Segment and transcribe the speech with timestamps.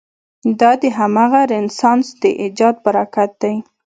[0.59, 3.55] دا د همغه رنسانس د ایجاد براکت دی.